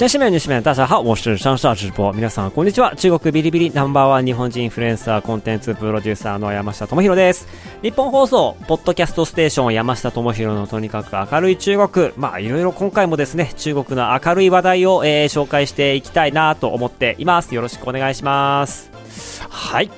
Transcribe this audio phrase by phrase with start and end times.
[0.00, 0.08] 中国。
[0.08, 2.10] 先生们、女士们、大家好，我是上上直播。
[2.14, 2.96] 皆さん、こんにちは。
[2.96, 7.46] 中国ビリビリナンバーワン日本人インフルエンサーコンテンツプロデューサーの山下智博です。
[7.82, 12.12] 日本放送、ポッドキャストステーション山下智博のとにかく明るい中国。
[12.16, 17.54] まあ、いろいろ今回もですね、中国の明るい話題を、えー、紹介していきたいなと思っています。
[17.54, 18.90] よろしくお願いします。
[19.50, 19.90] はい。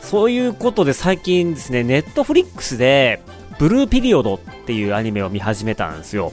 [0.00, 3.22] そういうことで最近ですね、ネットフリックスで、
[3.60, 6.32] ブルーピリオドっていうアニメを見始めたんですよ。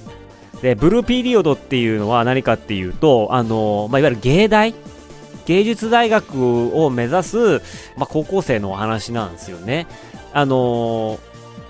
[0.61, 4.75] で、ブルーピリオドっていうのは何かっていうと、あの、まあ、いわゆる芸大？
[5.47, 7.37] 芸術大学を目指す、
[7.97, 9.87] まあ、高校生のお話なんですよね。
[10.33, 11.19] あの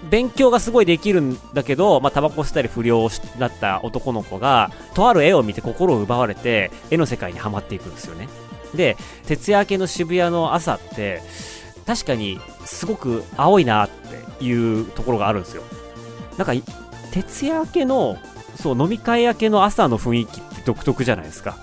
[0.09, 3.07] 勉強がすごいできるんだけど、まあ、タバコ吸ったり不良
[3.39, 8.27] だった男の子が、とある絵を見て心を奪われて、絵の世界にはまっていくんですよね。
[8.75, 11.21] で、徹夜明けの渋谷の朝って、
[11.85, 13.89] 確かにすごく青いなっ
[14.39, 15.63] ていうところがあるんですよ。
[16.37, 16.53] なんか、
[17.11, 18.17] 徹夜明けの
[18.61, 21.57] そう飲み会明けの朝の雰囲気って独特じゃないですか。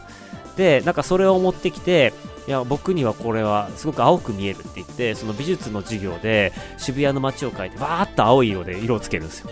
[0.57, 2.13] でなんかそれを持ってきて
[2.49, 9.51] いや僕にはこれはすごく青く見えるって言ってその美術の授業で渋谷の街を描いてわーっと青い色で色をつけるんですよ。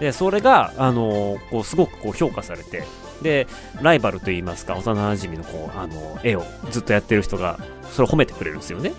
[0.00, 2.84] でそれが、あのーこうすごくこう評価されて
[3.22, 3.46] で
[3.80, 7.58] ライバルといいますか幼馴染のこう、あの絵をずっとやってる人が
[7.90, 8.92] それを褒めてくれるんですよね。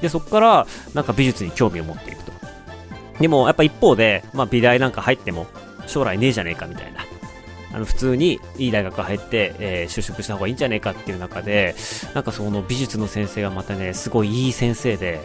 [0.00, 2.32] でそこからなんか美術に興味を持っていくと。
[3.20, 5.46] でもやっぱ一方で、まあ、美大なんか入っても
[5.86, 7.04] 将来ねえじゃねえかみたいな。
[7.72, 11.74] あの普通にいい大学入って、えー就職した方がいいんじゃねえかっていう中で
[12.14, 15.20] なんかその美術の先生がまたねすごいいい先生で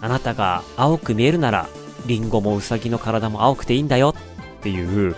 [0.00, 1.68] あなたが青く見えるなら
[2.06, 4.14] リンゴもウサギの体も青くていいんだよ
[4.58, 5.14] っていう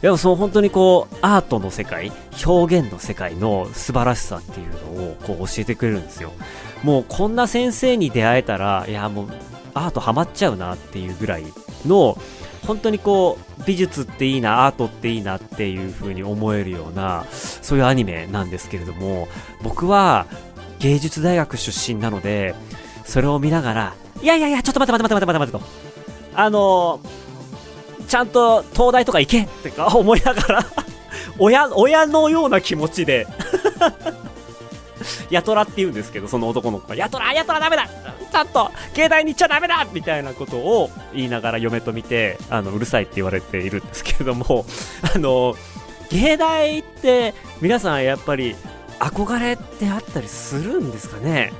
[0.00, 2.12] でもその本当にこうアートの世界
[2.44, 6.32] 表現の世界の素晴らしさっていうのをこう教えてくれるんですよ。
[6.82, 9.28] もうこんな先生に出会えたらいやもう
[9.74, 11.44] アートハマっちゃうなっていうぐらい
[11.86, 12.18] の
[12.66, 19.28] 本当にこう美術っていいなアートっていいなっていう風に思えるようなそういうアニメなんですけれども
[19.62, 20.26] 僕は
[20.78, 22.54] 芸術大学出身なので
[23.04, 27.00] それを見ながらいやいやいやちょっと待って待って待って待って待ってとあの
[28.08, 30.66] ちゃんと東大とか行けってか思いながら
[31.38, 33.26] 親親のような気持ちで
[35.30, 37.88] ヤトラって言うんですけど、その男の子が、ヤトラヤトラダメだ
[38.30, 44.64] ちゃんと携帯に行っちゃダメだみたいなことを言いながら嫁と見て、あの、うるさいって言われているんですけれども、
[45.14, 45.54] あの、
[46.10, 48.54] 芸大って皆さんやっぱり
[48.98, 51.52] 憧れってあったりするんですかね？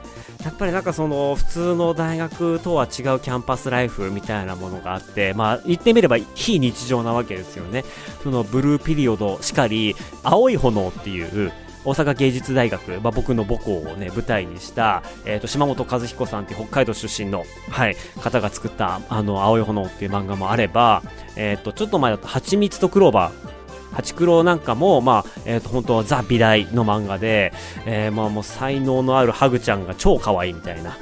[0.44, 7.84] やっぱりなんかその普通の大学とは違うキャンパスライフみたいなものがあって、まあ言ってみれば非日常なわけですよね。
[8.22, 9.94] そのブルーピリオドしかり、
[10.24, 11.52] 青い炎っていう
[11.84, 21.02] 大阪芸術大学、まあ、僕の母校をね、舞台にした、えっ、と、島本和彦さんって北海道出身の、はい、方が作った、あの、青い炎っていう漫画もあれば、
[21.36, 23.52] えっ、と、ちょっと前だと、蜂蜜とクローバー、
[23.94, 27.52] ハチクロなんかも、まあ、えっ、と、本当はザ・美大の漫画で、
[27.84, 30.96] えーまあもう才能のあるハグちゃんが超可愛いみたいな、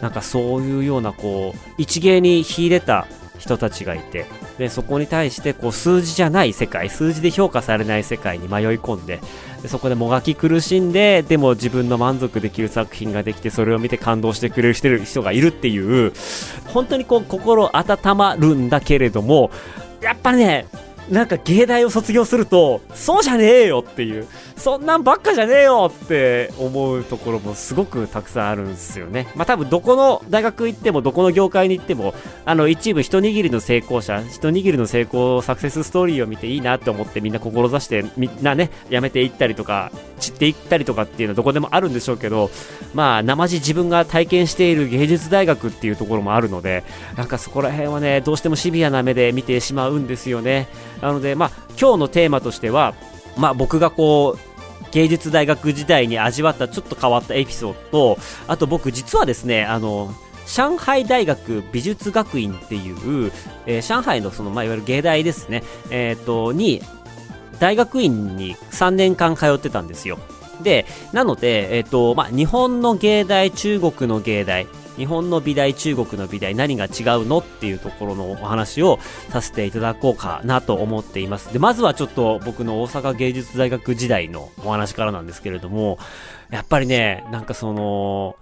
[0.00, 3.06] なんかそういうような、こう、一芸に秀でた
[3.38, 4.26] 人たちがいて、
[4.58, 9.20] で、そこに対して、こう、数字じゃない世界、数字で評価されない世界に迷い込んで、
[9.62, 16.12] でそこでもがき苦しんで、でも自分の満足できる作品ができて、それを見て感動してくれる人がいるっていう、
[16.66, 19.52] 本当にこう、心温まるんだけれども、
[20.00, 20.66] やっぱね、
[21.10, 24.26] なんか芸大を卒業すると、そうじゃねえよっていう、
[24.56, 29.28] そんなんばっかじゃねえよって思うところもすごくたくさんあるんですよね。
[29.34, 32.14] まあ多分どこの大学行っても、どこの業界に行っても、
[32.44, 42.50] あの一部一握りの成功者、一握りの成功サクセスストーリーを見ていいなって思ってみんな志してみんなね、辞めていったりとか、散っていったりとかっていうのはどこでもあるんでしょうけど、
[42.94, 46.84] まあ生地自分が体験している芸術大学っていうところもあるので、
[47.16, 50.68] なんかそこら辺はね、どうしてもシビアな目で見てしまうんですよね。
[51.02, 52.94] なので、まあ今日のテーマとしては、
[53.36, 54.52] まあ僕がこう、
[54.92, 60.14] 芸術大学時代に味わったちょっと変わったエピソードと、あと僕実はですね、あの、
[60.46, 63.32] 上海大学美術学院っていう、
[63.66, 66.82] えー上海のその、まあ、いわゆる芸大ですね、えっ、と、に、
[67.58, 70.18] 大学院に3年間通ってたんですよ。
[70.62, 74.66] で、なので、えっ、と、まあ、日本の芸大、中国の芸大、
[74.96, 78.98] 日本の美大、中国の美大、何が違うのっていうところのお話を
[79.30, 81.52] させていただこうかなと思っています。
[81.52, 85.98] で、まずはちょっと僕の大阪芸術大学時代のお話からなんですけれども、
[86.50, 88.36] やっぱりね、なんかその、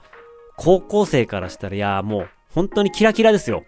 [0.56, 3.64] 高校生からしたら、いや、もう、本当にキラキラですよ。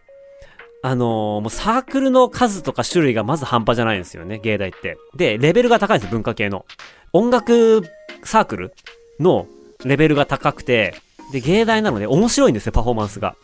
[0.84, 4.98] あのーもうサークルの数とか種類がまず半端じゃないんですよね、芸大って。
[5.14, 6.66] で、レベルが高いんです、文化系の。
[7.12, 7.82] 音楽
[8.24, 8.74] サークル
[9.20, 9.46] の
[9.84, 10.96] レベルが高くて、
[11.32, 13.34] で、芸大なので面白いんですよ、パフォーマンスが。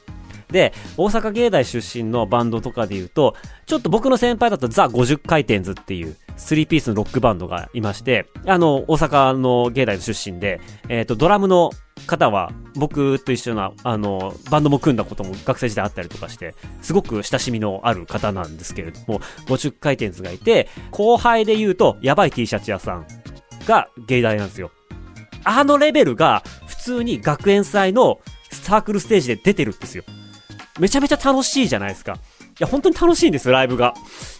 [0.50, 3.35] で、大阪芸大出身のバンドとかで言うと、
[3.67, 11.70] ちょっと僕の先輩だとザ・50回転図っていう、スリーピースのロックバンドがいまして、あの、大阪の芸大の出身で、えっ、と、ドラムの
[12.06, 23.06] 方は、僕と一緒な、あの、バンドも組んだことも学生時代あったりとかして、すごく親しみのある方なんですけれども、50回転図がいて、後輩で言うと、やばい T シャツ屋さん
[23.67, 24.70] が芸大なんですよ。
[25.44, 26.43] あのレベルが、
[26.88, 28.20] 通に学園祭の
[28.50, 30.05] サークルステージで出てるんですよ。
[30.79, 32.14] めちゃめちゃ楽しいじゃないですか。
[32.14, 32.17] い
[32.61, 33.94] や、本当に楽しいんですよ、ライブが。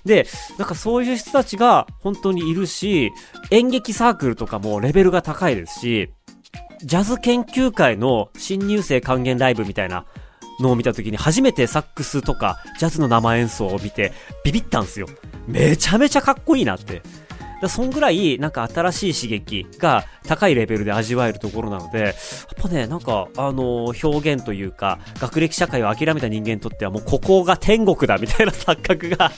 [0.05, 0.27] で、
[0.59, 3.11] なんかそういう人たちが本当にいるし、
[3.51, 6.11] 演劇サークルとかもレベルが高いですし、
[6.83, 10.07] ジャズ研究会の新入生還元ライブみたいな
[10.61, 14.13] のを見た時に初めてサックスとかジャズの生演奏を見て
[14.45, 15.07] ビビったんですよ。
[15.47, 17.03] めちゃめちゃかっこいいなって。
[17.61, 22.15] だそんぐらい、なんか新しい刺激が高いレベルで味わえるところなので、やっ
[22.63, 29.33] ぱね、なんか、あのー表現というか、学歴社会を諦めた人間にとってはもうここが天国だみたいな錯覚が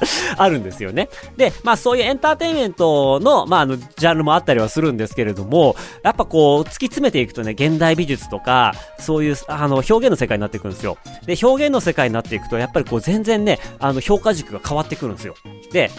[0.36, 1.08] あるんですよね。
[1.36, 10.96] で、まあそういうエンターテインメントの、まああの、ジャンルもあったりはするんですけれども、やっぱこう、突き詰めていくとね、現代美術とか、そういう、あの、表現の世界になっていくんですよ。
[11.26, 15.34] で、表現の世界になっていくと、やっぱりこう、全然ね、あの、評価軸が変わってくるんですよ。
[15.72, 15.90] で、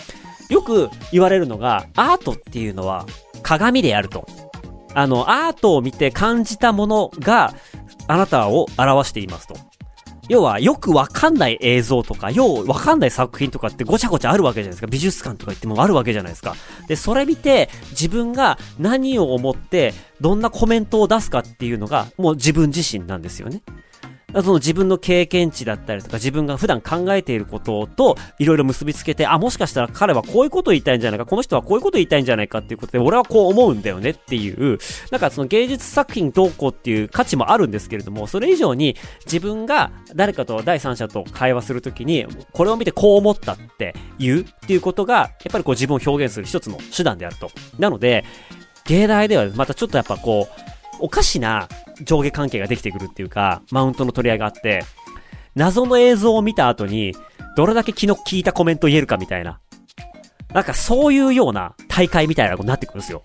[0.51, 3.06] よく言われるのが、アートっていうのは
[3.42, 4.27] 鏡であると。
[4.94, 7.53] あの、アートを見て感じたものが、
[8.07, 9.56] あなたを表していますと。
[10.27, 14.88] 要は、よくわかんない映像とか、ようわかんない作品とかってごちゃごちゃあるわけじゃないですか。
[14.88, 16.56] 美術館とか行ってもあるわけじゃないですか。
[16.89, 23.62] で、それ見て、自分が何を思って、どんなコメントを出すかっていうのが、もう自分自身なんですよね。
[24.33, 34.80] その自分の経験値だったりとか、自分が普段考えていることと、いろいろ結びつけて、あ、もしかしたら彼はこういうことを言いたいんじゃないか、この人はこういうことを言いたいんじゃないかっていうことで、俺はこう思うんだよねっていう、
[35.12, 38.95] なんかその芸術作品どうこうっていう価値もあるんですけれども、それ以上に
[39.25, 47.51] 自分が誰かと第三者と会話するときに、これを見てこう思ったって言うっていうことが、やっぱりこう自分を表現する一つの手段であると。
[47.80, 48.24] なので、
[48.86, 51.68] 芸大ではまたちょっとやっぱこう、おかしな
[52.03, 54.83] 上下関係ができてくるっていうか、マウントの取り合いがあって、
[55.56, 57.13] 謎の映像を見た後に、
[57.57, 59.59] どれだけ気の利いたコメントを言えるかみたいな。
[60.53, 63.24] なんかそういうような大会みたいなことになってくるんですよ。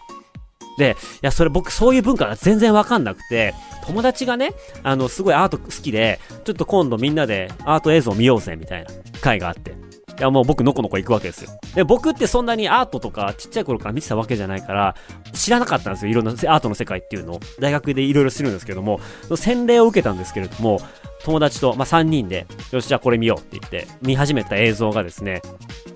[0.79, 3.55] で、いや、それ僕そういう文化が全然わかんなくて、
[3.87, 4.53] 友達がね、
[4.83, 8.91] あの、すごいアート好きで、ちょっと今度みんなでアート映像を見ようぜ、みたいな
[9.21, 9.76] 会があって。
[10.19, 11.51] いや、もう僕のこのこ行くわけですよ。
[11.75, 14.97] で、僕ってそんなにアートとかちっちゃい頃から見てたわけじゃないから、
[15.35, 16.11] 知らなかったんですよ。
[16.11, 17.41] いろんなアートの世界っていうのを。
[17.61, 19.01] 大学でいろいろ知るんですけども、
[19.35, 20.81] 洗礼を受けたんですけれども、
[21.25, 25.43] 友達と、まあ、3人で、よし、じゃあこれ見ようって言って、見始めた映像がですね、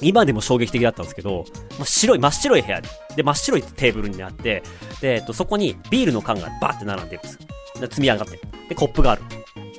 [0.02, 1.44] 今でも衝撃的だったんですけど、
[1.78, 4.62] ま白い、真っ白い部屋で、で、真っ白いテーブルにあって、
[5.00, 7.40] で、えっと、そこにビールの缶がバーって並んでるんですよ。
[7.80, 8.40] で積み上がって。
[8.68, 9.22] で、コップがある。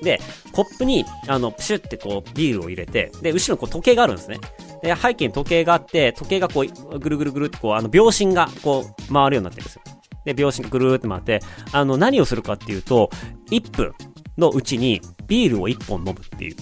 [0.01, 0.19] で、
[0.51, 4.39] コップに、あの、プシュってこう、ビールを入れて、で、後ろにこう時計があるんですね。
[4.81, 9.81] で、背景に時計があって、時計がこう、ぐるぐるぐるってこう、あの、秒針がこう、回るようになってるんですよ。
[10.25, 11.39] で、秒針がぐるーって回って、
[11.71, 13.09] あの、何をするかっていうと、
[13.51, 13.93] 1分
[14.37, 16.55] のうちにビールを1本飲むっていう。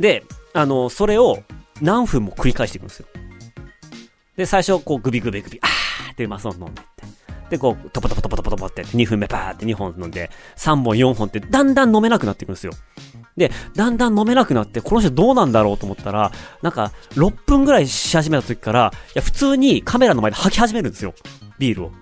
[0.00, 1.42] で、あの、それを
[1.80, 3.06] 何分も繰り返していくんですよ。
[4.36, 6.82] で、最初、こう、グビグビグビ、あーってうまそう飲んで。
[7.50, 12.72] で、こう、トポトポトポトポトポって、2分目パーって2本飲んで、3本4本って、だんだん飲めなくなっていくんですよ。
[13.36, 21.14] で、だんだん飲めなくなって、この人どうなんだろうと思ったら、なんか、6分ぐらいし始めた時から、いや、普通にカメラの前で吐き始めるんですよ。
[21.58, 21.92] ビールを。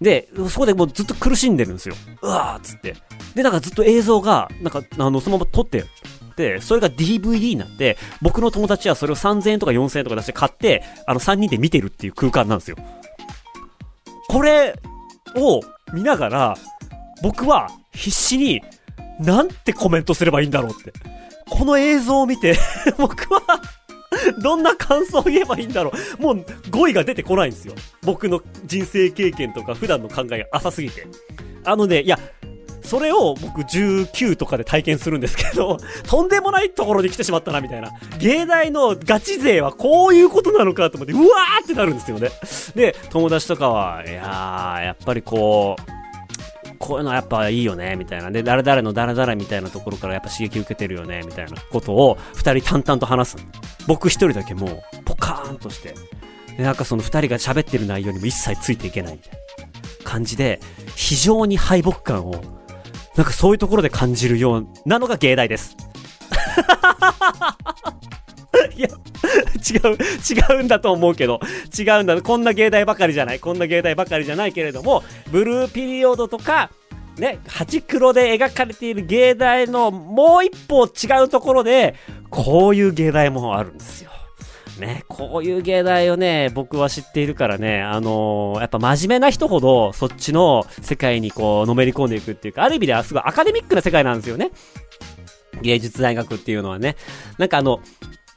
[0.00, 1.94] で、そこでもうずっと苦しんでるんですよ。
[2.22, 2.94] うわーっつって。
[3.34, 5.84] で、なんかずっと映像が、なんか、あの、そのまま撮って
[6.38, 12.76] で、それが DVD になって、僕の友達はそれを3000円とか4000円とか出して買って、あの3人で見てるっていう空間なんですよ。
[14.28, 14.78] これ
[15.34, 15.60] を
[15.92, 16.56] 見ながら、
[17.22, 18.62] 僕は必死に、
[19.18, 20.92] なんてコメントすればいいんだろうって。
[21.50, 22.56] この映像を見て、
[22.98, 23.40] 僕は、
[24.42, 26.22] どんな感想を言えばいいんだろう。
[26.22, 27.74] もう語彙が出てこないんですよ。
[28.02, 31.06] 僕の人生経験とか普段の考えが浅すぎて。
[31.64, 32.18] あのね、いや、
[32.88, 35.76] それを僕19とかで体験するんですけど、
[36.08, 37.90] とんでもないところに来てしまったな、みたいな。
[38.18, 42.30] 芸大のガチ勢はこういうことなのかと思って、うわーってなるんですよね。
[42.74, 45.98] で、友達とかは、いやー、やっぱりこう、
[46.78, 48.30] こういうのやっぱいいよね、みたいな。
[48.30, 53.36] で、誰々の誰々みたいなところからやっぱ刺激受けてるよね、みたいなことを二人淡々と話す。
[53.86, 55.94] 僕一人だけもう、ポカーンとして。
[56.56, 59.38] で、なんかその二人が喋ってる内容にも一切ついていけないみたいな
[60.04, 60.60] 感じで、
[60.96, 62.57] 非常に敗北感を、
[63.18, 65.76] なんかそういうところで感じるようなのが芸大です。
[68.76, 68.92] いや、違
[69.92, 69.96] う、
[70.54, 71.40] 違うんだと思うけど、
[71.76, 72.22] 違うんだ。
[72.22, 73.40] こんな芸大ばかりじゃない。
[73.40, 76.70] こんな芸大ばかりじゃないけれども、ブルーピリオドとか、
[77.16, 81.96] ね、八黒で描かれている芸大のもう一歩違うところで、
[82.30, 84.12] こういう芸大もあるんですよ。
[84.78, 94.50] ね、こういう芸大をね、僕は知っているからね、あのーやっぱ真面目な人ほど、そっちの世界にこう、のめり込んでいくっていうか、ある意味ではすごいアカデミックな世界なんですよね。
[95.62, 96.96] 芸術大学っていうのはね。
[97.38, 97.80] なんかあの、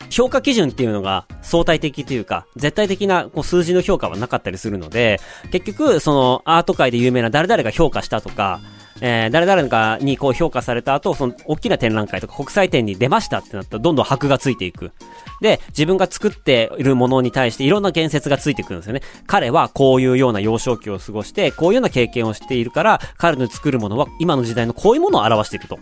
[0.09, 5.19] 評価基準っていうのが相対的というか、絶対的なこう数字の評価はなかったりするので、
[5.51, 8.59] 結局、そのアート界で有名な誰々が評価したとか、
[8.99, 14.91] えー、誰々かにこう評価された後、その大きな展覧会とか国際展に出ましたってなったらどんどん箔がついていく。
[15.41, 19.01] で、自分が作っているものに対していろんな言説がついてくるんですよね。
[19.27, 25.79] 彼はこういうような幼少期を過ごして、こういうような経験をしているから、彼の作るものは今の時代のこういうものを表していると。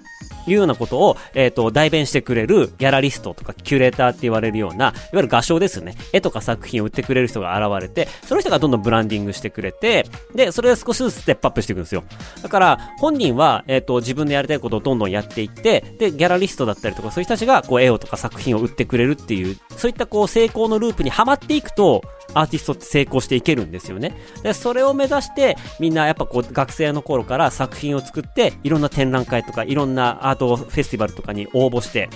[0.48, 5.96] いうようなことを、えっ、と、代弁してくれるギャラリストとかキュレーターって言われるような、いわゆる画商ですよね。
[6.13, 12.04] 絵とか作品を売ってくれる人が現れて、その人がどんどんブランディングしてくれて、で、それを少しずつステップアップしていくんですよ。
[12.42, 22.01] だから、本人は、えっ、と、自分でやりたいことをどんどんやっていって、で、ギャラリストだったりとか、そういう人たちが、こう、絵をとか作品を売ってくれるっていう、そういったこう、成功のループにはまっていくと、
[22.34, 24.15] アーティストって成功していけるんですよね。
[24.44, 32.10] で、それを目指して、みんなやっぱこう、学生の頃から作品を作って、いろんな展覧会とか、いろんなアートフェスティバルとかに応募して、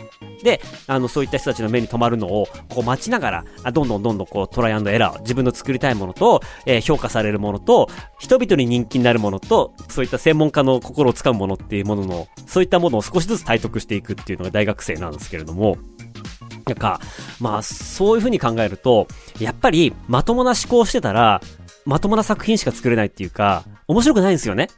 [0.44, 15.78] で、あの、そういった人たちの目に留まるのを、こう待ちながら、どんどんどんどんこう、トライアンドエラー、自分の作りたいものと、えー評価されるものと、人々に人気になるものと、そういった専門家の心をつかむものっていうものの、そういったものを少しずつ体得していくっていうのが大学生なんですけれども、
[16.66, 17.00] なんか、
[17.40, 19.08] まあ、そういう風に考えると、
[19.40, 21.42] やっぱり、まともな思考してたら、
[21.86, 24.70] まともな作品しか作れないっていうか、面白くないんですよね。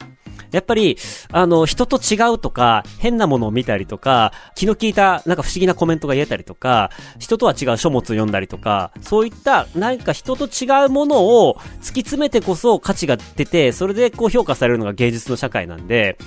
[0.52, 0.98] やっぱり、
[1.32, 16.18] あの、人と違うとか、変なものを見たりとか、気の利いた、なんか不思議なコメントが言えたりとか、人とは違う書物を読んだりとか、そういった、なんか人と違うものを突き詰めてこそ価値が出て、それでこう評価されるのが芸術の社会なんで、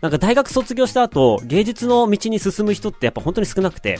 [0.00, 3.98] なんか大学卒業した後、芸術の道に進む人ってやっぱ本当に少なくて、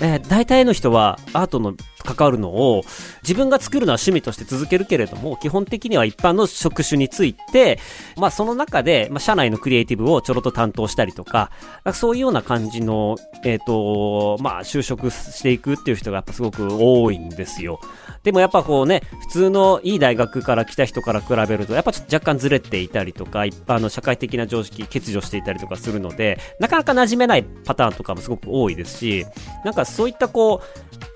[0.00, 1.74] えー、大体の人はアートの
[2.04, 2.82] 関わるのを
[3.22, 7.78] 自分が作るのは趣味として続けるけれども、基本的には一般の職種について、
[8.16, 11.50] まあその中で、まあ社内のクリエイティブをちょろっと担当したりとか、
[11.84, 17.80] かそういうような感じの、えっ、と、まあ就職していくっていう人がやっぱすごく多いんですよ。
[18.26, 29.26] でもやっぱこうね、普通のいい大学から来た人から比べると、やっぱちょっと若干ずれていたりとか、一般の社会的な常識、欠如していたりとかするので、なかなか馴染めないパターンとかもすごく多いですし、
[29.64, 30.60] なんかそういったこ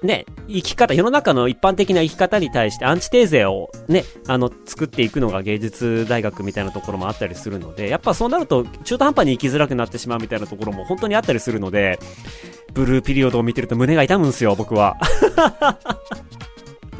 [0.02, 11.99] う、ね、生き方、世の中の一般的な生き方に対してアンチテーゼをね、あの、作っていくのが芸術大学みたいなところもあったりするので、やっぱそうなると中途半端に生きづらくなってしまうみたいなところも本当にあったりするので、
[12.73, 14.97] ブルーピリオドを見てると胸が痛むんですよ、僕は。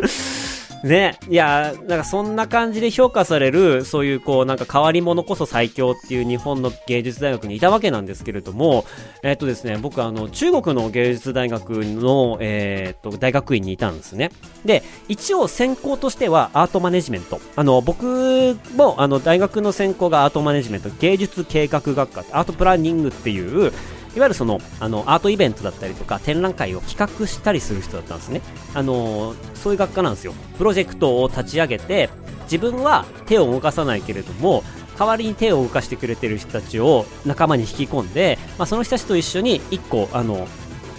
[0.83, 8.87] ね、いや、なんかそんな感じで評価される、そういうこう、なんか変わり者こそ最強っていう日本の芸術大学にいたわけなんですけれども、
[9.23, 14.31] えっとですね、僕あの、中国の芸術大学の、えーっと、大学院にいたんですね。
[14.65, 17.41] で、一応専攻としてはアートマネジメント。
[17.57, 23.73] あの、僕も、あの、大学の専攻がアートマネジメント、芸術計画学科、アートプランニングっていう、
[24.17, 28.43] いわゆるその、あの、アートイベントだったりとか、展覧会を企画したりする人だったんですね。
[28.75, 30.35] あの、そういう学科なんですよ。
[30.59, 32.11] プロジェクトを立ち上げて、
[32.45, 34.65] 自分は手を動かさないけれども、
[34.99, 40.47] 代わりに手を動かしてくれてる人たちを仲間に引き込んで、まあ、その人たちと一緒に一個、あの、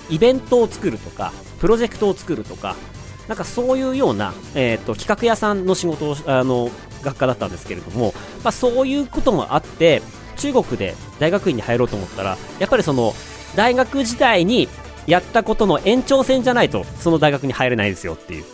[0.10, 2.76] イベントを作るとか、プロジェクトを作るとか、
[3.28, 6.72] なんかそういうような、えっ、と、企画屋さんの仕事を、あの、
[7.04, 8.14] 学科だったんですけれども、
[8.44, 10.02] まあそういうこともあって、
[10.42, 13.14] 中国で大学院に入ろうと思ったら、やっぱりその、
[13.56, 14.68] 大学時代に
[15.08, 18.46] やったことの延長線じゃないと、その大学に入れないですよっていう、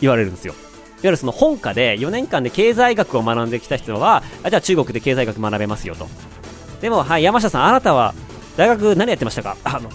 [0.00, 0.52] 言われるんですよ。
[0.52, 0.62] いわ
[1.04, 6.08] ゆるその本科で4年間で経済学を学んできた人は、あじゃあ中国で経済学学べますよと。
[6.80, 8.14] でも、はい、山下さん、あなたは
[8.56, 9.56] 大学何やってましたか？
[9.62, 9.90] あの、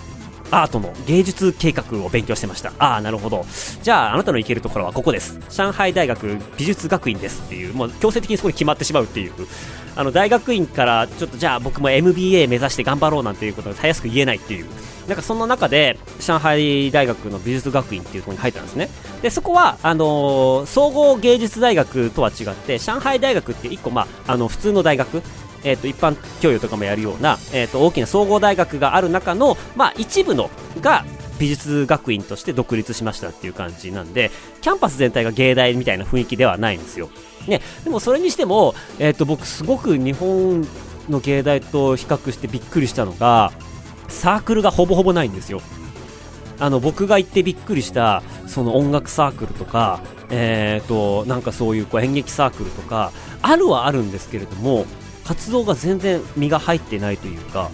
[0.51, 2.71] アートの芸術計画を勉強してました。
[2.79, 3.45] ああ、なるほど。
[3.81, 5.39] じゃあ、あなたの行けるところはここです。
[5.49, 9.33] 上海大学美術学院ですっていう、もう強制的にそこに決まってしまうっていう。
[9.95, 14.67] あの、大学院から、ちょっとじゃあ僕も MBA 目指して頑張ろうなんていうことがたやすく言えないっていう。
[15.07, 18.89] なんかそんな中で、上海大学の美術学院っていうところに入ったんですね。
[19.21, 25.21] で、そこは、あのー総合芸術大学とは違って、上海大学って一個、まあ、あの、普通の大学、
[25.63, 30.49] えっ、と、一般教養とかもやるような、えっ、と、大きな総合大学がある中の、まあ、一部の
[30.81, 31.05] が、
[31.39, 37.09] 美術学院として独立しましたっていう感じなんで、キャンパス全体が芸大みたいな雰囲気ではないんですよ。
[37.47, 40.65] ね、でもそれにしても、えっ、と、僕すごく日本
[41.09, 43.51] の芸大と比較してびっくりしたのが、
[44.07, 45.61] サークルがほぼほぼないんですよ。
[46.59, 49.99] あの、僕が行ってびっくりした、その音楽サークルとか、
[50.29, 53.11] えっ、ー、と、なんかそういうこう演劇サークルとか、
[53.41, 54.85] あるはあるんですけれども、
[55.25, 57.69] 活動が全然身が入ってないというか、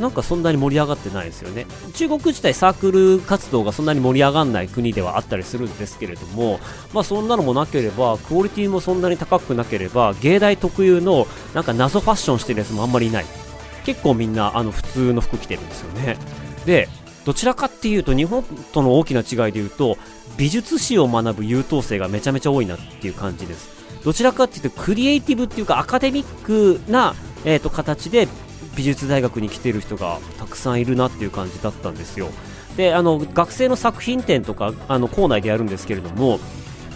[0.00, 1.66] なんかそんなに盛り上がってないですよね。
[1.94, 6.60] 中国自体サークル活動がそんなに盛り上がらない国ではあったりするんですけれども、
[6.92, 13.26] まあそんなのもなければ、クオリティもそんなに高くなければ、芸大特有のなんか謎ファッションしてるやつもあんまりいない。
[13.84, 16.16] 結構みんなあの普通の服着てるんですよね。
[16.64, 16.88] で、
[17.26, 19.98] どちらかっていうと日本との大きな違いで言うと
[20.36, 23.68] 美術史を学ぶ優等生がめちゃめちゃ多いなっていう感じです
[24.06, 28.28] どちらかっていうとクリエイティブっていうかアカデミックな、えーと、形で
[28.76, 32.28] 美術大学に来てる人がたくさんいるなっていう感じだったんですよ。
[32.76, 36.38] であの学生の作品展とかあの校内でやるんですけれども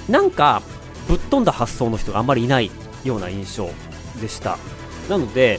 [0.09, 0.63] なんか
[1.09, 2.71] ぶっ飛んだ発想の人があんまりいない
[3.03, 3.69] ような印象
[4.21, 4.57] でした。
[5.09, 5.59] なので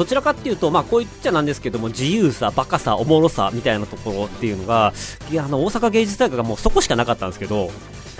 [0.00, 4.94] どちらかっていうと、まあ、こう言っちゃなんですけども、自由さ、バカさ、おもろさみたいなところっていうのが、
[5.30, 7.70] いや、あの、大阪芸術大学がもうそこしかなかったんですけど、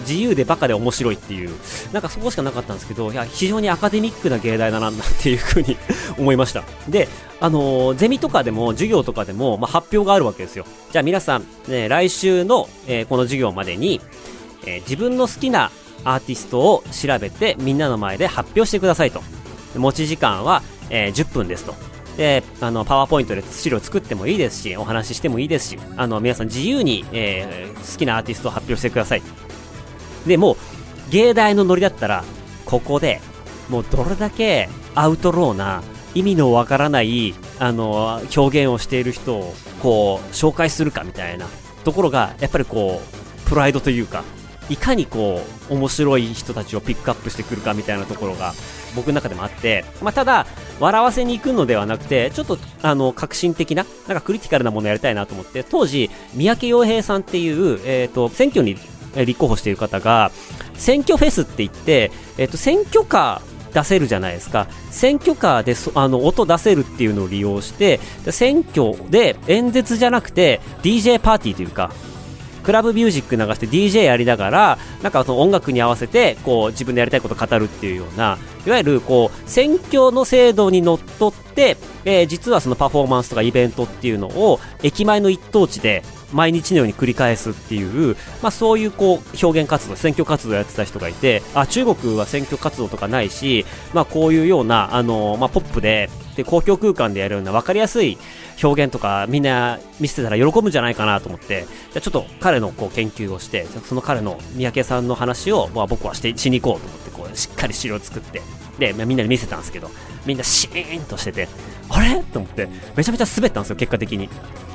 [0.01, 1.49] 自由でバカで面白いっていう、
[1.95, 5.79] なんかそこしかなかったんですけど、いや、非常にアカデミックな芸大だなっていうふうに
[6.21, 6.65] 思いました。
[6.91, 7.09] で、
[7.41, 10.67] あのー、ゼミとかでも、授業とかでも、まあ、発表があるわけですよ。
[10.93, 14.03] じゃあ皆さん、ね、来週の、えー、この授業までに、
[14.67, 15.71] えー、自分の好きな
[16.05, 19.23] アーティストを調べて、みんなの前で発表してくださいと。
[19.77, 21.75] 持ち時間は、えー、10分ですと。
[22.17, 29.23] で、あの、パワーポイントで資料作ってもいいですし、お話ししてもいいですし、あの、皆さん自由に、えー、好きなアーティストを発表してください。
[30.27, 30.57] で、もう、
[31.11, 32.25] 芸大のノリだったら、
[32.67, 33.21] ここで、
[33.69, 35.83] もうどれだけアウトローな、
[36.15, 41.47] 意味のわからない、あの、表現をしている人を、こう、紹介するかみたいな
[41.85, 44.25] ところが、やっぱりこう、プライドというか、
[44.69, 48.55] いかにこう、面白い人たちをピックアップしてくるかみたいなところが、
[48.95, 50.47] 僕の中でもあって、まあ、ただ、
[50.79, 58.77] 笑わせに行くのではなくて、ちょっと、あの、革新的な、なんかクリティカルなものをやりたいなと思って、当時、三宅洋平さんっていう、えっ、ー、と、選挙に
[59.17, 60.31] 立候補している方が、
[60.75, 64.67] 選挙フェスって言って、えっ、ー、と、選挙カー出せるじゃないですか。
[64.91, 71.93] 選挙カーであの音出せるっていうのを利用して、選挙で演説じゃなくて DJ パーティーというか、
[72.63, 96.09] クラブミュージック流して DJ やりながら、なんかその音楽に合わせて、こう、自分でやりたいことを語るっていうような、いわゆる、こう、選挙の制度にのっとって、えー、実はそのパフォーマンスとかイベントっていうのを、駅前の一等地で、毎日のように繰り返すっていう、まあそういうこう、表現活動、選挙活動をやってた人がいて、あ、中国は選挙活動とかないし、まあこういうような、あの、まあポップで、
[96.41, 98.19] で、公共空間でやるような分かりやすい
[98.63, 108.41] 表現とかみんな見せてたら喜ぶんじゃないかなと思って、じゃちょっと彼のこう研究をして、その彼の三宅さんの話を、まあ、僕はしてしに行こうと思って、こう、しっかり資料作って、
[108.79, 109.91] で、まあ、みんなに見せたんですけど、
[110.25, 111.49] みんなシーンとしてて、
[111.89, 112.23] あれ？
[112.33, 114.29] と思って、めちゃめちゃ滑ったんですよ、結果的に。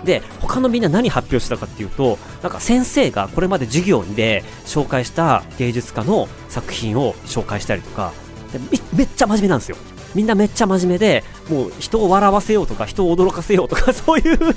[0.03, 8.13] で、他のみんな何発表したかっていうと、なんか先生がこれまで授業で紹介した芸術家の作品を紹介したりとか、
[8.53, 9.77] めめっちゃ真面目なんですよ。
[10.13, 14.55] みんなめっちゃ真面目で、もう人を笑わせようとか、人を驚かせようとか、 そういう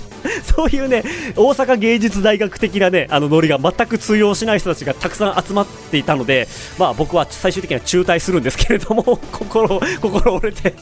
[0.56, 1.04] そういうね、
[1.36, 6.48] 大阪芸術大学的なね、あのノリが全く通用しない人たちがたくさん集まっていたので、
[6.78, 10.74] まあ僕は最終的には中退するんですけれども、 心、心折れて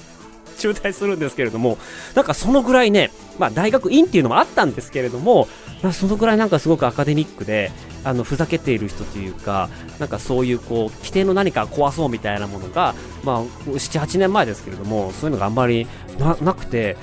[0.56, 1.78] 中退するんですけれども、
[2.14, 5.48] なんかそのぐらいね、まあ大学院っていうのもあったんですけれども、
[5.82, 7.70] ま、そのぐらいなんかすごくアカデミックで、
[8.04, 15.86] あの、ふざけている人というか、なんかそういうこう、規定の何か壊そうみたいなものが、まあ、7、8年前ですけれども、そういうのがあんまり
[16.18, 16.96] ななくて、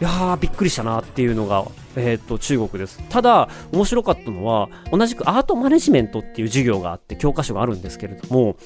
[0.00, 3.02] いやー、びっくりしたなっていうのが、えっ、と、中国です。
[3.08, 8.56] ただ、面白かったのは、同じくアートマネジメントっていう授業があって、教科書があるんですけれども、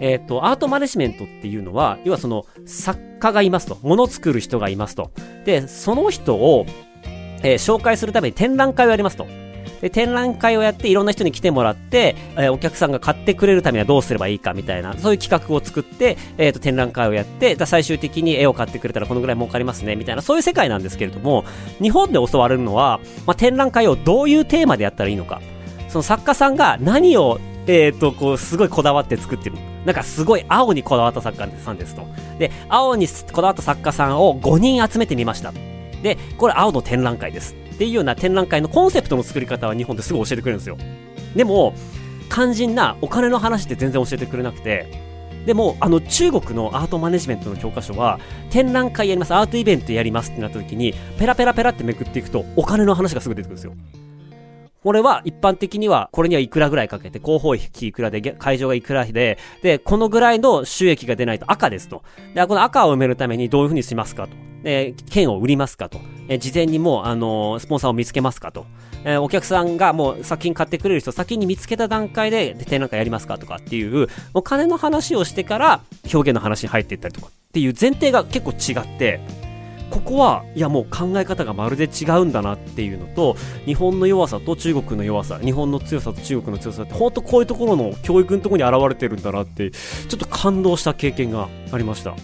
[0.00, 3.78] えっ、と、アートマネジメントっていうのは、要はその、作家がいますと。
[3.82, 5.10] 物作る人がいますと。
[5.44, 6.66] で、その人を、
[7.42, 9.41] えー、紹介するために展覧会をやりますと。
[9.82, 21.44] で、展覧会をやっていろんな人に来てもらって、えー、お客さんが買ってくれるためにはどうすればいいかみたいな、そういう企画を作って、えっ、ー、と、展覧会をやって、最終的に絵を買ってくれたらこのぐらい儲かりますね、みたいな、そういう世界なんですけれども、
[21.82, 25.42] 日本で教われるのは、まあ、展覧会をどういうテーマでやったらいいのか。
[25.88, 29.56] その作家さんが何をえ、ー、と、こう、すごいこだわって作ってる。
[29.84, 32.06] なんかすごい青にこだわった作家さんですと。
[32.38, 35.52] で、青にこだわった作家さんを5人集めてみました。
[36.02, 37.61] で、これ青の展覧会です。
[37.72, 40.76] っていうような展覧会のコンセプトの作り方は日本ですぐ教えてくれるんですよ。
[41.34, 41.74] でも、
[42.30, 44.86] 肝心なお金の話って全然教えてくれなくて、
[45.46, 53.74] でも、あの、中国のアートマネジメントの教科書は、展覧会やります、アートイベントやりますってなった時に、ペラペラペラってめくっていくと、お金の話がすぐ出てくるんですよ。
[54.82, 62.02] これは一般的には、これにはいくらぐらいかけて、広報費いくらで、会場がいくらで、で、このぐらいの収益が出ないと赤ですと。
[62.34, 64.51] で、この赤を埋めるためにどういうふうにしますかと。
[64.62, 66.00] で、券を売りますかと。
[66.28, 68.66] え事前にもう、あのスポンサーを見つけますかと。
[69.04, 79.20] えお客さんがもう作品買ってくれる人先に見つけた段階で展覧会やりますかとかっていう、お金の話をしてから表現の話に入っていったりとかっていう前提が結構違って、
[79.92, 92.16] ここはいやもう考え方がまるで違うんだなっていうのと日本の弱さと中国の弱さ日本の強さと中国の強さって本当こういうところの教育のところに現れてるんだなってちょっと感動した経験がありました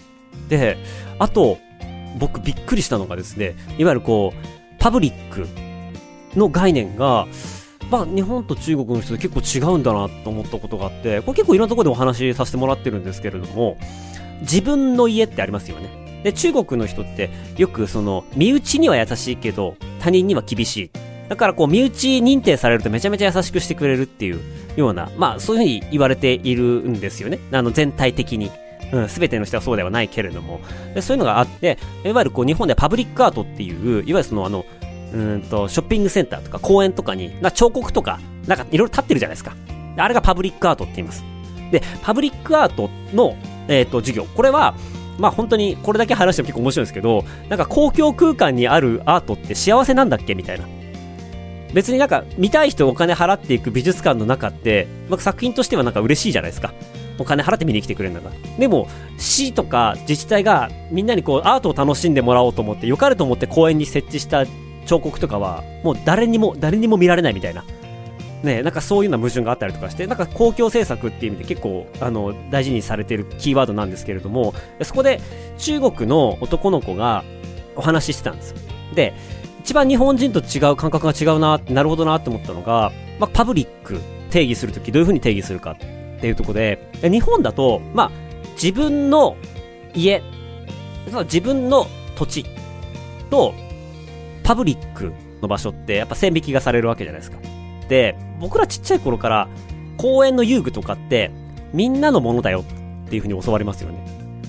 [0.49, 0.77] で
[1.19, 1.59] あと
[2.17, 5.47] 僕びっくりしたのがですねいわゆるこうパブリック
[6.37, 7.27] の概念が
[7.89, 13.77] まあ、日本と中国の人で結構違うんだなと思ったことがあって、これ結構いろんなところでお話しさせてもらってるんですけれども、
[14.41, 16.21] 自分の家ってありますよね。
[16.23, 20.91] で、中国の人ってよくその、身内には優しいけど、他人には厳しい。
[21.29, 24.39] だからこう、身内認定されるとめちゃめちゃ優しくしてくれるっていう
[24.75, 27.39] ような、まあそういうふうに言われているんですよね。
[27.51, 28.51] あの、全体的に。
[28.91, 30.61] うん、すべての人はそうではないけれども。
[30.93, 34.65] でそういうのがあって、いわゆるこう、日本でパブリックアートっていう、いわゆるそのあの、
[35.13, 39.55] うんと、ショッピングセンターとか公園とかに、な彫刻とか、なんかいろいろ立ってるじゃないですか。
[39.97, 41.23] あれがパブリックアートって言います。
[41.71, 43.35] で、パブリックアートの、
[43.67, 44.25] えっ、ー、と、授業。
[44.25, 44.75] これは、
[45.17, 50.65] まあ本当にこれだけ話しても結構面白いんですけど、なんか公共空間にあるアートって幸せなんだっけみたいな。
[51.73, 56.73] 別になんか見たい人お金払っていく美術館の中って、まあ、作品としてはなんか嬉しいじゃないですか。
[57.19, 58.57] お金払って見に来てくれるんだから。
[58.57, 64.45] でも、市とか自治体がみんなにこうアートを楽しんでもらおうと思って、良かれと思って公園に設置した
[64.85, 67.63] 彫刻とかは、もう誰にも、誰にも見られないみたいな。
[68.43, 75.19] ね、なんかそういうような矛盾があったりとかして、なんか公共政策っていう意味で結構あの大事にされているキーワードなんですけれども、そこで
[75.57, 77.23] 中国の男の子が
[77.75, 78.55] お話ししてたんです。
[78.95, 79.13] で、
[79.59, 83.99] 一番日本人と違う感覚が違うなって、なるほどなって思ったのが、まあ、パブリック
[84.31, 85.75] 定義するときどういうふうに定義するか
[86.19, 88.11] っていうとこで、日本だと、まあ、
[88.61, 89.37] 自分の
[89.95, 90.21] 家、
[91.23, 92.45] 自分の土地
[93.29, 93.55] と
[94.43, 97.37] パブリックの場所ってやっぱ線引きがされるわけじゃないですか。
[97.87, 99.47] で、僕らちっちゃい頃から
[99.97, 101.31] 公園の遊具とかって
[101.73, 103.97] みんなのものだよっていう風に教わりますよね。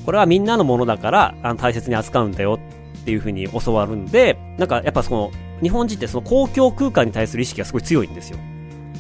[0.04, 2.58] これはみんなのものだからあの大切に扱うんだよ
[3.00, 5.30] っていう風に教わるんで、なんかやっぱその
[5.62, 8.38] 日本人ってその公共空間に対する意識がすごい強いんですよ。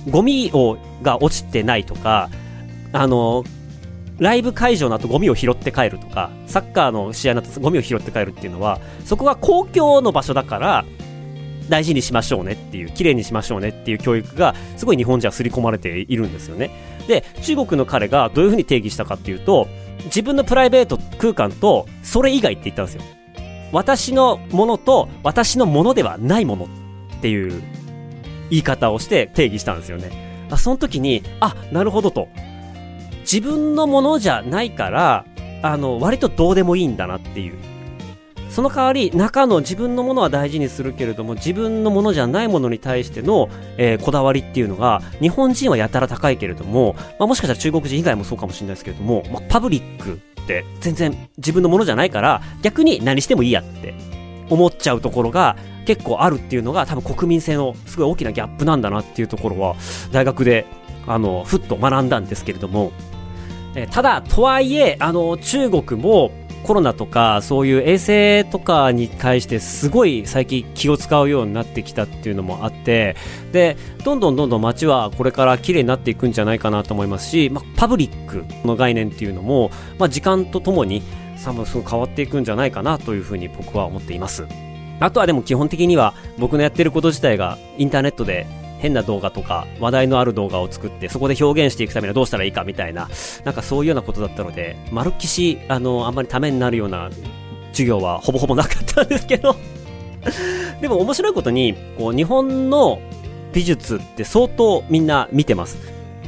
[0.08, 2.30] ゴミをが落ちてないとか、
[2.92, 3.44] あの、
[4.18, 10.84] ライブ会場の後ゴミを拾って帰るとか、サッカーの試合の後ゴミを拾って帰るっていうのは、そこが公共の場所だから、
[11.70, 16.70] 大事にしましょうねっていう、綺麗にしましょうねっていう教育が、すごい日本人は刷り込まれているんですよね。
[17.08, 19.68] で、中国の彼がどういうふうに定義したかっていうと、
[20.06, 23.02] 自分のプライベート空間と、それ以外って言ったんですよ。
[23.72, 26.68] 私のものと、私のものではないものっ
[27.22, 27.62] ていう
[28.50, 30.48] 言い方をして定義したんですよね。
[30.50, 32.28] あその時に、あ、なるほどと。
[33.32, 35.24] 自分のものじゃないから、
[35.62, 37.54] あの、割とどうでもいいんだなっていう。
[38.48, 53.94] その代わり中の自分のものは大事にするけれども自分のものじゃないものに対しての、えー、こだわりっていうのが日本人はやたら高いけれども、まあ、もしかしたら中国人以外もそうかもしれないですけれども、まあ、パブリックって全然自分のものじゃないから逆に何してもいいやって
[54.48, 59.76] 思っちゃうところが結構あるっていうのが多分国民性のすごい大きなギャップなんだなっていうところは
[60.10, 60.66] 大学で
[61.06, 62.92] あのふっと学んだんですけれども、
[63.74, 73.16] えただとはいえあの中国もコロナとかそういう衛生とかに対してすごい最近気を使うようになってきたっていうのもあって
[73.52, 81.02] でどんどんどんどん街はこれから綺麗になっていくんじゃないかなと思いますし、まあ、パブリックの概念っていうのも、まあ、時間とともに
[81.42, 84.46] 多分すごい変わっていくんじゃないかなというふうに僕は思っています。
[85.00, 88.46] あとはでも基本的には僕のやってること自体がインターネットで
[88.80, 93.08] 変な動画とか話題のある動画を作ってそこで表現していくためにはどうしたらいいかみたいな
[93.44, 97.10] なんかそういうようなことだったのでまるっきしあのあんまりためになるような
[97.72, 99.54] 授業はほぼほぼなかったんですけど。
[100.80, 103.00] でも面白いことにこう日本の
[103.52, 105.78] 美術って相当みんな見てます。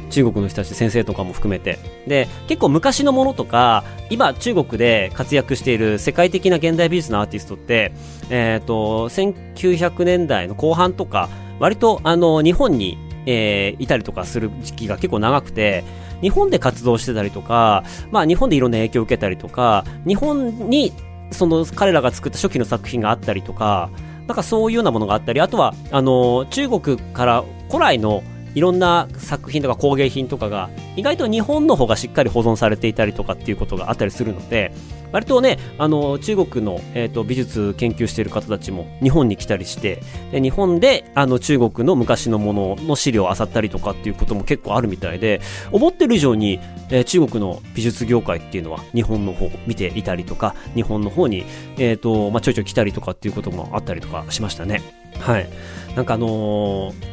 [0.09, 1.79] 中国の人たち先生とかも含めて。
[2.07, 7.91] で結構昔のものとか今中国で活躍している世界的な現代美術のアーティストって
[8.29, 15.83] えっ、ー、と1900年代の後半とか割とあの日本に、えー、いたりとかする時期が結構長くて、
[16.21, 20.93] 日本で活動してたりとか、まあ日本でいろんな影響を受けたりとか、日本に
[21.31, 23.89] その彼らが作った初期の作品があったりとか、
[24.27, 28.23] なんかそういうようなものがあったり、あとは、あの、中国から古来の
[28.55, 34.71] いろんな作品とか工芸品とかが意外と日本の方がしっかり保存されていたりとかっていうことがあったりするので
[35.11, 45.39] 割とねあの中国の、えーと、美術研究している方たちも日本に来たりしてで日本であの中国の昔のものの資料を漁ったりとかっていうことも結構あるみたいで
[45.71, 51.45] 思ってる以上に、えー、中国の美術業界っていうのは日本の方を見ていたりとか日本の方に、
[51.77, 54.81] えーとまあ、ちょいちょい来たりとかっていうこともあったりとかしましたね。
[55.19, 55.47] はい。
[55.95, 57.12] なんかあのー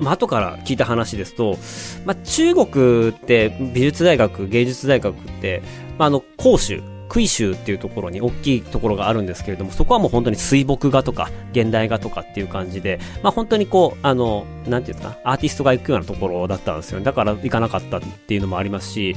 [0.00, 1.56] まあ、後から聞いた話ですと、
[2.04, 5.62] まあ、中国って美術大学、芸術大学って、
[5.98, 17.04] まあ、あの、広州、杭州っていうところに大きいところがあるんですけれども、そこはもう本当に水墨画とか現代画とかっていう感じで、まあ本当にこう、あの、なんていうんですか、アーティストが行くようなところだったんですよね。
[17.04, 19.16] だから行かなかったっていうのもありますし、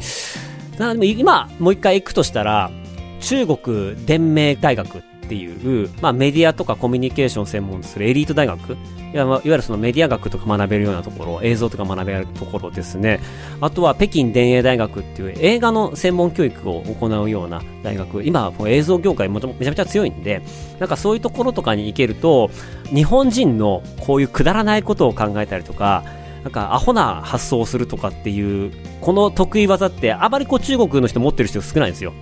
[0.77, 2.71] で今、もう一回行くとしたら、
[3.19, 8.75] 中国伝名大学っていう、まあ、メディアとかコミュニケーション専門とするエリート大学
[9.13, 13.21] いわゆるそのメディア学とか学べるようなところ、映像とか学べるところですね。
[13.59, 18.23] あとは北京電影大学っていう映画の専門教育を行うような大学。
[18.23, 20.41] 今はもう、映像業界もめちゃめちゃ強いんで、
[20.79, 22.49] なんかそういうところとかに行けると、
[22.93, 26.03] 日本人のこういうくだらないことを考えたりとか、
[26.43, 32.13] なんかアホな発想をするとかっていう、この得意技ってあまりこう中国の人持ってる人少ないんですよ。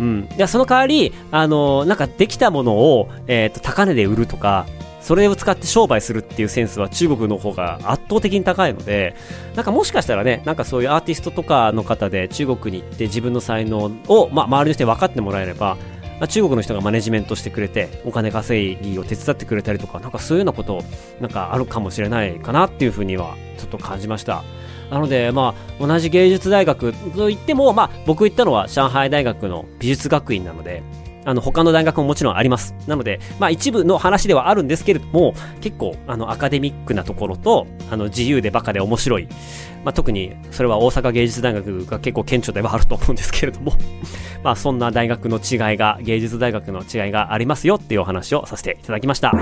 [0.00, 0.28] うん。
[0.28, 4.66] で、その代わり、あのなんかできたものを、え、ー、と、高値で売るとか、
[5.06, 9.14] それを使って商売するっていうセンスは中国の方が圧倒的に高いので、
[9.54, 15.76] なんかもしかしたらね、なんかそういうアーティストとかの方で中国に行って自分の才能を、まあ、周りの人に分かってもらえれば、
[16.18, 20.82] まあ、中国の人がマネジメントしてくれて、お金稼ぎを手伝ってくれたりとか、なんかそういうようなこと、
[21.20, 24.42] なんかあるかもしれないかなっていうふうには、ちょっと感じました。
[24.90, 30.82] なので、まあ、同じ芸術大学といっても、まあ、僕行ったのは上海大学の美術学院なので、
[31.26, 32.72] あの、他の大学ももちろんあります。
[32.86, 39.26] なので、まあ一部の話ではあるんですけれども、結構、あの、アカデミックなところと、あの、自由でバカで面白い。
[39.84, 43.72] まあ特に、それは大阪芸術大学が結構顕著ではあると思うんですけれども、
[44.44, 49.32] まあそんな大学の違いが、芸術大学の違いがありますよっていうお話をさせていただきました。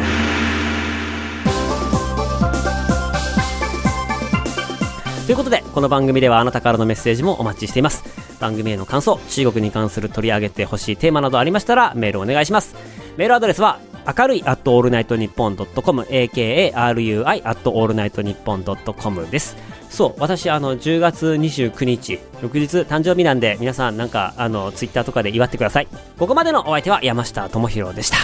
[5.27, 8.05] ということで、この番組ではあなたからのメッセージもお待ちしています。
[8.41, 12.77] 番組への感想、中国に関する取り上げてほしいテーマなどありましたらメールお願いします。
[13.17, 19.57] メールアドレスは、明るい at allnightnippon.com、akarui at allnightnippon.com です。
[19.89, 25.89] そう、私、あの、10月29日、翌日誕生日なんで、皆さんなんか、あの、ツイッターとかで祝ってください。
[26.19, 28.19] ここまでのお相手は山下智博でした。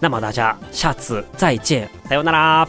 [0.00, 2.68] 生ダジャ、シャツ、在地さようなら。